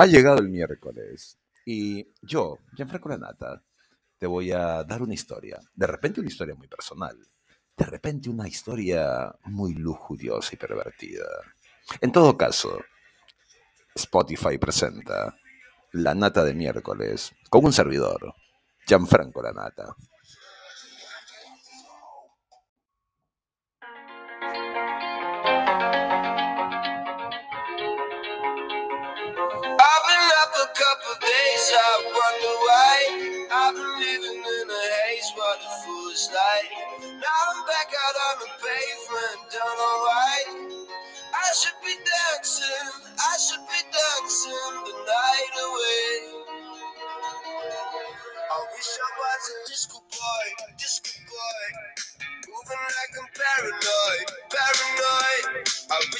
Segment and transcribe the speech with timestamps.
[0.00, 3.62] Ha llegado el miércoles y yo, Gianfranco Lanata,
[4.16, 5.60] te voy a dar una historia.
[5.74, 7.18] De repente una historia muy personal.
[7.76, 11.26] De repente una historia muy lujuriosa y pervertida.
[12.00, 12.80] En todo caso,
[13.94, 15.36] Spotify presenta
[15.92, 18.34] La Nata de miércoles con un servidor,
[18.86, 19.94] Gianfranco Lanata.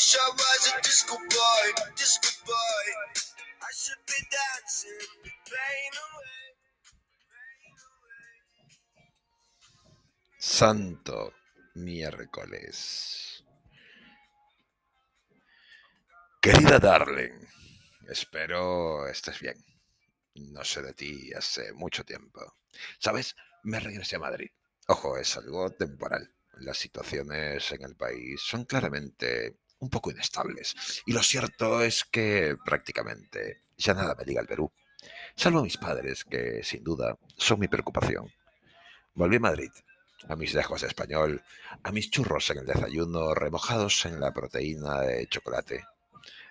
[0.00, 2.86] Wish I was disco boy, disco boy.
[3.60, 4.14] I should be.
[10.38, 11.34] Santo
[11.74, 13.44] miércoles.
[16.40, 17.46] Querida Darling,
[18.08, 19.56] espero estés bien.
[20.34, 22.56] No sé de ti hace mucho tiempo.
[22.98, 23.36] ¿Sabes?
[23.64, 24.48] Me regresé a Madrid.
[24.86, 26.34] Ojo, es algo temporal.
[26.60, 31.02] Las situaciones en el país son claramente un poco inestables.
[31.06, 34.70] Y lo cierto es que prácticamente ya nada me liga al Perú.
[35.34, 38.30] Salvo a mis padres, que sin duda son mi preocupación.
[39.14, 39.70] Volví a Madrid,
[40.28, 41.42] a mis lejos de español,
[41.82, 45.86] a mis churros en el desayuno remojados en la proteína de chocolate,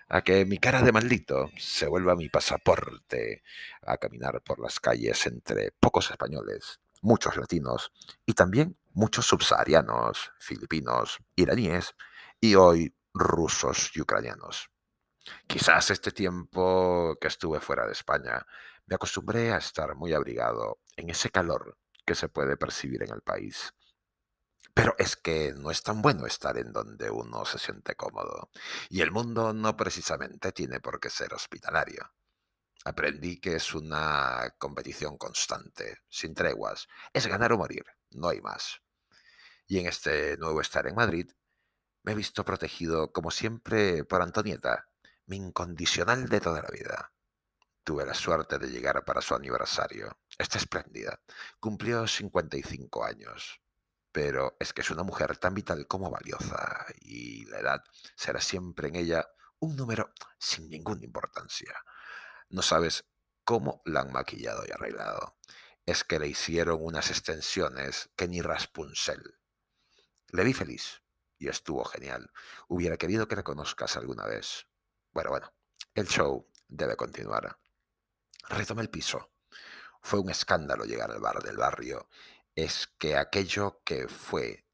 [0.08, 3.43] a que mi cara de maldito se vuelva mi pasaporte
[3.83, 7.91] a caminar por las calles entre pocos españoles, muchos latinos
[8.25, 11.95] y también muchos subsaharianos, filipinos, iraníes
[12.41, 14.70] y hoy rusos y ucranianos.
[15.47, 18.45] Quizás este tiempo que estuve fuera de España
[18.86, 23.21] me acostumbré a estar muy abrigado en ese calor que se puede percibir en el
[23.21, 23.73] país.
[24.73, 28.49] Pero es que no es tan bueno estar en donde uno se siente cómodo.
[28.89, 32.11] Y el mundo no precisamente tiene por qué ser hospitalario.
[32.86, 36.87] Aprendí que es una competición constante, sin treguas.
[37.14, 38.81] Es ganar o morir, no hay más.
[39.67, 41.30] Y en este nuevo estar en Madrid,
[42.04, 44.87] me he visto protegido, como siempre, por Antonieta,
[45.26, 47.14] mi incondicional de toda la vida.
[47.83, 50.20] Tuve la suerte de llegar para su aniversario.
[50.38, 51.21] Está espléndida.
[51.59, 53.61] Cumplió 55 años.
[54.11, 57.83] Pero es que es una mujer tan vital como valiosa y la edad
[58.15, 59.27] será siempre en ella
[59.59, 61.73] un número sin ninguna importancia.
[62.49, 63.05] No sabes
[63.43, 65.38] cómo la han maquillado y arreglado.
[65.86, 69.39] Es que le hicieron unas extensiones que ni Raspuncel.
[70.32, 71.02] Le vi feliz
[71.39, 72.30] y estuvo genial.
[72.67, 74.67] Hubiera querido que la conozcas alguna vez.
[75.11, 75.52] Bueno, bueno,
[75.95, 77.58] el show debe continuar.
[78.50, 79.32] Retomé el piso.
[80.02, 82.08] Fue un escándalo llegar al bar del barrio.
[82.54, 84.66] Es que aquello que fue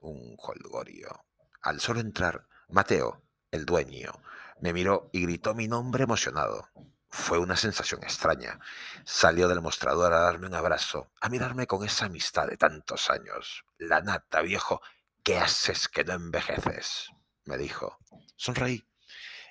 [0.00, 1.26] un holgorio.
[1.60, 4.12] Al solo entrar, Mateo, el dueño,
[4.60, 6.68] me miró y gritó mi nombre emocionado.
[7.08, 8.58] Fue una sensación extraña.
[9.04, 13.64] Salió del mostrador a darme un abrazo, a mirarme con esa amistad de tantos años.
[13.76, 14.80] La nata, viejo,
[15.22, 17.10] ¿qué haces que no envejeces?
[17.44, 17.98] me dijo.
[18.36, 18.84] Sonreí.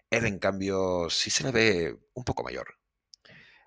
[0.09, 2.77] Él, en cambio, sí se le ve un poco mayor.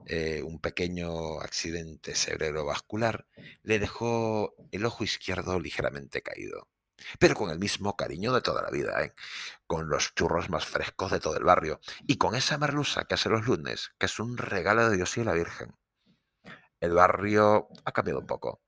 [0.06, 3.26] Eh, un pequeño accidente cerebrovascular
[3.62, 6.68] le dejó el ojo izquierdo ligeramente caído.
[7.18, 9.14] Pero con el mismo cariño de toda la vida, ¿eh?
[9.66, 13.30] con los churros más frescos de todo el barrio y con esa merluza que hace
[13.30, 15.74] los lunes, que es un regalo de Dios y de la Virgen.
[16.80, 18.63] El barrio ha cambiado un poco.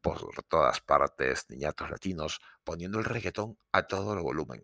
[0.00, 4.62] Por todas partes, niñatos latinos poniendo el reggaetón a todo el volumen.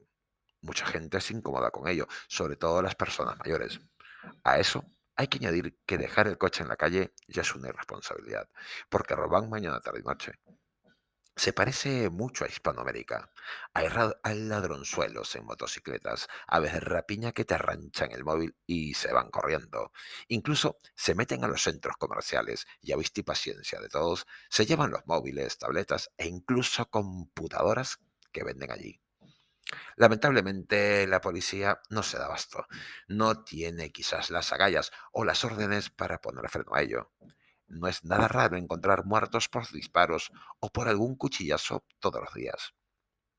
[0.60, 3.80] Mucha gente se incomoda con ello, sobre todo las personas mayores.
[4.44, 4.84] A eso
[5.16, 8.48] hay que añadir que dejar el coche en la calle ya es una irresponsabilidad,
[8.88, 10.32] porque roban mañana, tarde y noche.
[11.36, 13.30] Se parece mucho a Hispanoamérica.
[13.72, 13.88] Hay,
[14.38, 19.90] ladronzuelos en motocicletas, aves de rapiña que te arranchan el móvil y se van corriendo.
[20.28, 24.64] Incluso se meten a los centros comerciales y a vista y paciencia de todos, se
[24.64, 27.98] llevan los móviles, tabletas e incluso computadoras
[28.30, 29.00] que venden allí.
[29.96, 32.66] Lamentablemente la policía no se da abasto,
[33.08, 37.10] no tiene quizás las agallas o las órdenes para poner freno a ello.
[37.66, 40.30] No es nada raro encontrar muertos por disparos
[40.60, 42.74] o por algún cuchillazo todos los días.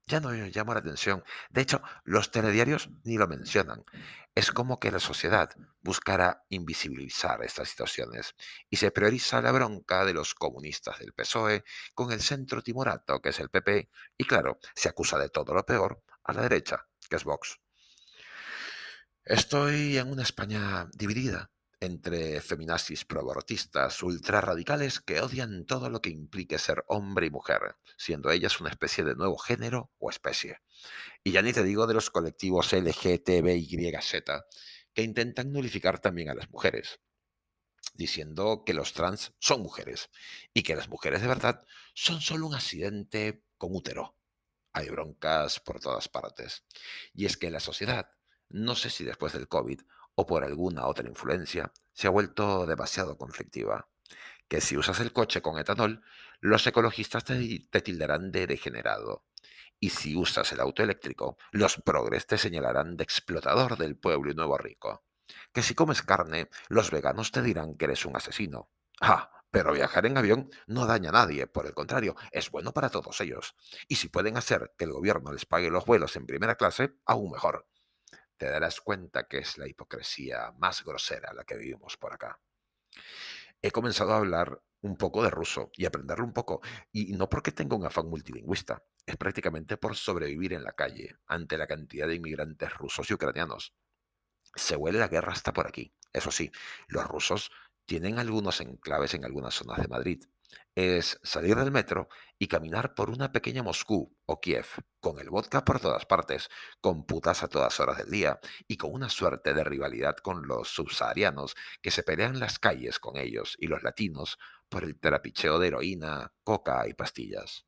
[0.07, 1.23] Ya no llama la atención.
[1.49, 3.83] De hecho, los telediarios ni lo mencionan.
[4.35, 5.49] Es como que la sociedad
[5.81, 8.35] buscara invisibilizar estas situaciones
[8.69, 11.63] y se prioriza la bronca de los comunistas del PSOE
[11.95, 15.65] con el centro timorato, que es el PP, y claro, se acusa de todo lo
[15.65, 17.59] peor a la derecha, que es Vox.
[19.23, 21.49] Estoy en una España dividida,
[21.85, 28.31] entre feminazis proabortistas ultrarradicales que odian todo lo que implique ser hombre y mujer, siendo
[28.31, 30.59] ellas una especie de nuevo género o especie.
[31.23, 34.23] Y ya ni te digo de los colectivos LGTBYZ,
[34.93, 36.99] que intentan nulificar también a las mujeres,
[37.93, 40.09] diciendo que los trans son mujeres
[40.53, 44.17] y que las mujeres de verdad son solo un accidente con útero.
[44.73, 46.65] Hay broncas por todas partes.
[47.13, 48.09] Y es que la sociedad,
[48.49, 49.81] no sé si después del COVID
[50.15, 53.89] o por alguna otra influencia, se ha vuelto demasiado conflictiva.
[54.47, 56.03] Que si usas el coche con etanol,
[56.39, 59.25] los ecologistas te, tildarán de degenerado.
[59.79, 64.35] Y si usas el auto eléctrico, los progres te señalarán de explotador del pueblo y
[64.35, 65.03] nuevo rico.
[65.51, 68.69] Que si comes carne, los veganos te dirán que eres un asesino.
[69.01, 72.89] Ah, pero viajar en avión no daña a nadie, por el contrario, es bueno para
[72.89, 73.55] todos ellos.
[73.87, 77.31] Y si pueden hacer que el gobierno les pague los vuelos en primera clase, aún
[77.31, 77.67] mejor
[78.37, 82.39] te darás cuenta que es la hipocresía más grosera la que vivimos por acá.
[83.61, 86.61] He comenzado a hablar un poco de ruso y aprenderlo un poco,
[86.91, 91.57] y no porque tenga un afán multilingüista, es prácticamente por sobrevivir en la calle ante
[91.57, 93.73] la cantidad de inmigrantes rusos y ucranianos.
[94.55, 95.93] Se huele la guerra hasta por aquí.
[96.13, 96.51] Eso sí,
[96.87, 97.51] los rusos
[97.85, 100.23] tienen algunos enclaves en algunas zonas de Madrid,
[100.75, 104.65] es salir del metro y caminar por una pequeña Moscú o Kiev,
[104.99, 106.49] con el vodka por todas partes,
[106.81, 110.67] con putas a todas horas del día y con una suerte de rivalidad con los
[110.69, 114.37] subsaharianos que se pelean las calles con ellos y los latinos
[114.67, 117.65] por el terapicheo de heroína, coca y pastillas.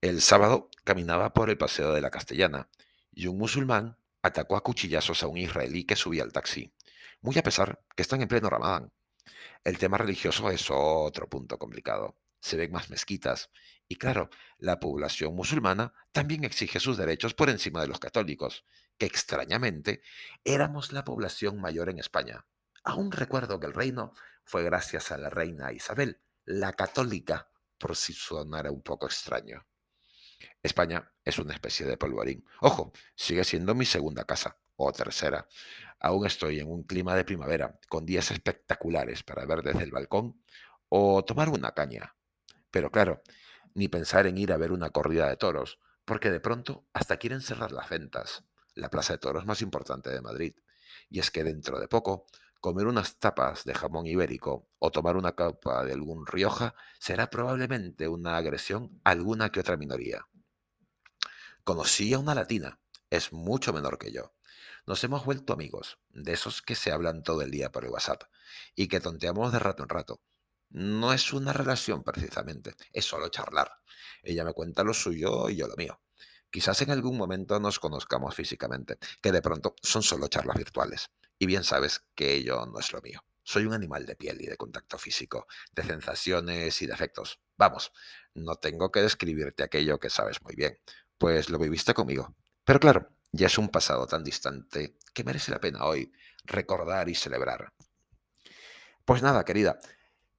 [0.00, 2.68] El sábado caminaba por el paseo de la Castellana
[3.12, 6.72] y un musulmán atacó a cuchillazos a un israelí que subía al taxi,
[7.20, 8.92] muy a pesar que están en pleno ramadán.
[9.64, 12.16] El tema religioso es otro punto complicado.
[12.40, 13.50] Se ven más mezquitas.
[13.88, 18.64] Y claro, la población musulmana también exige sus derechos por encima de los católicos,
[18.98, 20.02] que extrañamente
[20.44, 22.44] éramos la población mayor en España.
[22.84, 24.12] Aún recuerdo que el reino
[24.44, 29.66] fue gracias a la reina Isabel, la católica, por si sonara un poco extraño.
[30.62, 32.44] España es una especie de polvorín.
[32.60, 35.46] Ojo, sigue siendo mi segunda casa, o tercera.
[36.00, 40.40] Aún estoy en un clima de primavera, con días espectaculares para ver desde el balcón
[40.88, 42.14] o tomar una caña.
[42.70, 43.22] Pero claro,
[43.74, 47.40] ni pensar en ir a ver una corrida de toros, porque de pronto hasta quieren
[47.40, 50.54] cerrar las ventas, la plaza de toros más importante de Madrid.
[51.10, 52.26] Y es que dentro de poco,
[52.60, 58.08] comer unas tapas de jamón ibérico o tomar una copa de algún Rioja será probablemente
[58.08, 60.26] una agresión a alguna que otra minoría.
[61.64, 62.80] Conocí a una latina,
[63.10, 64.34] es mucho menor que yo,
[64.88, 68.22] nos hemos vuelto amigos, de esos que se hablan todo el día por el WhatsApp
[68.74, 70.22] y que tonteamos de rato en rato.
[70.70, 73.70] No es una relación precisamente, es solo charlar.
[74.22, 76.00] Ella me cuenta lo suyo y yo lo mío.
[76.50, 81.10] Quizás en algún momento nos conozcamos físicamente, que de pronto son solo charlas virtuales.
[81.38, 83.22] Y bien sabes que ello no es lo mío.
[83.42, 87.40] Soy un animal de piel y de contacto físico, de sensaciones y de afectos.
[87.58, 87.92] Vamos,
[88.32, 90.78] no tengo que describirte aquello que sabes muy bien,
[91.18, 92.34] pues lo viviste conmigo.
[92.68, 96.12] Pero claro, ya es un pasado tan distante que merece la pena hoy
[96.44, 97.72] recordar y celebrar.
[99.06, 99.78] Pues nada, querida,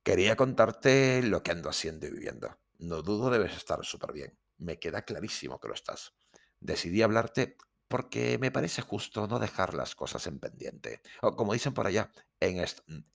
[0.03, 2.59] quería contarte lo que ando haciendo y viviendo.
[2.77, 4.37] No dudo debes estar súper bien.
[4.59, 6.13] Me queda clarísimo que lo estás.
[6.59, 11.01] Decidí hablarte porque me parece justo no dejar las cosas en pendiente.
[11.23, 12.63] O como dicen por allá, en,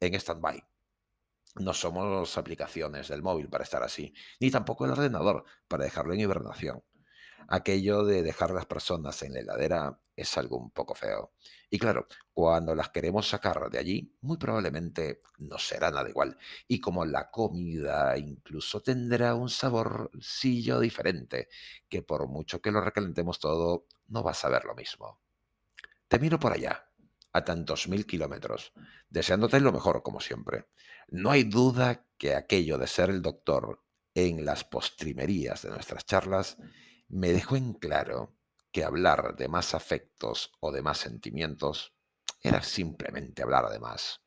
[0.01, 0.61] en stand-by.
[1.61, 6.19] No somos aplicaciones del móvil para estar así, ni tampoco el ordenador para dejarlo en
[6.19, 6.83] hibernación
[7.49, 11.33] aquello de dejar las personas en la heladera es algo un poco feo.
[11.71, 16.37] Y claro, cuando las queremos sacar de allí, muy probablemente no será nada igual.
[16.69, 21.49] Y como la comida incluso tendrá un saborcillo diferente,
[21.89, 25.21] que por mucho que lo recalentemos todo, no vas a ver lo mismo.
[26.07, 26.89] Te miro por allá,
[27.33, 28.73] a tantos mil kilómetros,
[29.09, 30.67] deseándote lo mejor como siempre.
[31.09, 33.83] No hay duda que aquello de ser el doctor
[34.15, 36.57] en las postrimerías de nuestras charlas
[37.15, 38.37] me dejó en claro
[38.73, 41.95] que hablar de más afectos o de más sentimientos
[42.41, 44.23] era simplemente hablar de más,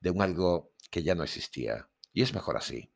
[0.00, 1.90] de un algo que ya no existía.
[2.14, 2.94] Y es mejor así.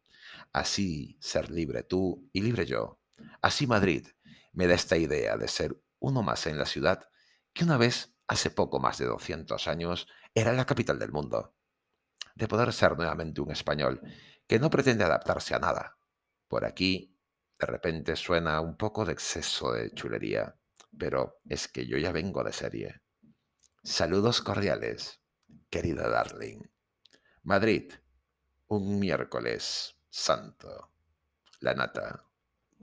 [0.54, 3.02] Así ser libre tú y libre yo.
[3.42, 4.08] Así Madrid
[4.54, 7.06] me da esta idea de ser uno más en la ciudad
[7.52, 11.54] que una vez, hace poco más de 200 años, era la capital del mundo.
[12.34, 14.00] De poder ser nuevamente un español
[14.46, 15.98] que no pretende adaptarse a nada.
[16.48, 17.13] Por aquí
[17.64, 20.54] de repente suena un poco de exceso de chulería,
[20.98, 23.00] pero es que yo ya vengo de serie.
[23.82, 25.22] Saludos cordiales,
[25.70, 26.60] querida darling.
[27.42, 27.90] Madrid,
[28.66, 30.92] un miércoles santo.
[31.60, 32.26] La nata.